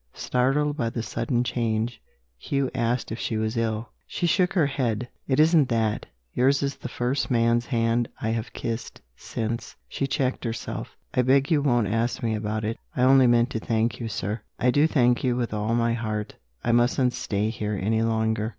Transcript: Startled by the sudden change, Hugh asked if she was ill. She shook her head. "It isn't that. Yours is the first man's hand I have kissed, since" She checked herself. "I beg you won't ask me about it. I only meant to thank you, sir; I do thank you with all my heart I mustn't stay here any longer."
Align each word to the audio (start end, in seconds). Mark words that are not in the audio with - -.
Startled 0.15 0.75
by 0.75 0.89
the 0.89 1.03
sudden 1.03 1.43
change, 1.43 2.01
Hugh 2.39 2.71
asked 2.73 3.11
if 3.11 3.19
she 3.19 3.37
was 3.37 3.55
ill. 3.55 3.89
She 4.07 4.25
shook 4.25 4.53
her 4.53 4.65
head. 4.65 5.07
"It 5.27 5.39
isn't 5.39 5.69
that. 5.69 6.07
Yours 6.33 6.63
is 6.63 6.77
the 6.77 6.89
first 6.89 7.29
man's 7.29 7.67
hand 7.67 8.09
I 8.19 8.29
have 8.29 8.51
kissed, 8.51 8.99
since" 9.15 9.75
She 9.95 10.07
checked 10.07 10.43
herself. 10.43 10.95
"I 11.13 11.21
beg 11.21 11.51
you 11.51 11.61
won't 11.61 11.85
ask 11.87 12.23
me 12.23 12.33
about 12.33 12.65
it. 12.65 12.79
I 12.95 13.03
only 13.03 13.27
meant 13.27 13.51
to 13.51 13.59
thank 13.59 13.99
you, 13.99 14.07
sir; 14.07 14.41
I 14.57 14.71
do 14.71 14.87
thank 14.87 15.23
you 15.23 15.35
with 15.35 15.53
all 15.53 15.75
my 15.75 15.93
heart 15.93 16.33
I 16.63 16.71
mustn't 16.71 17.13
stay 17.13 17.51
here 17.51 17.77
any 17.79 18.01
longer." 18.01 18.49